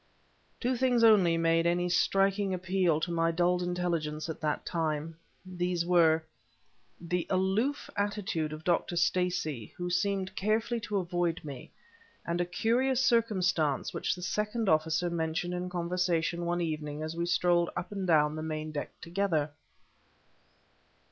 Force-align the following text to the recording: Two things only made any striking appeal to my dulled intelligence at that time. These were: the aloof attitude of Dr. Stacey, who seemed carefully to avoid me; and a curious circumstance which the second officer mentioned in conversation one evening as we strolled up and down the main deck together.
Two 0.59 0.75
things 0.75 1.03
only 1.03 1.37
made 1.37 1.67
any 1.67 1.87
striking 1.87 2.55
appeal 2.55 2.99
to 3.01 3.11
my 3.11 3.29
dulled 3.29 3.61
intelligence 3.61 4.29
at 4.29 4.41
that 4.41 4.65
time. 4.65 5.15
These 5.45 5.85
were: 5.85 6.23
the 6.99 7.27
aloof 7.29 7.87
attitude 7.95 8.51
of 8.51 8.63
Dr. 8.63 8.95
Stacey, 8.95 9.75
who 9.77 9.91
seemed 9.91 10.35
carefully 10.35 10.79
to 10.79 10.97
avoid 10.97 11.39
me; 11.43 11.69
and 12.25 12.41
a 12.41 12.45
curious 12.45 13.05
circumstance 13.05 13.93
which 13.93 14.15
the 14.15 14.23
second 14.23 14.67
officer 14.69 15.07
mentioned 15.11 15.53
in 15.53 15.69
conversation 15.69 16.45
one 16.47 16.61
evening 16.61 17.03
as 17.03 17.15
we 17.15 17.27
strolled 17.27 17.69
up 17.77 17.91
and 17.91 18.07
down 18.07 18.35
the 18.35 18.41
main 18.41 18.71
deck 18.71 18.89
together. 19.01 19.51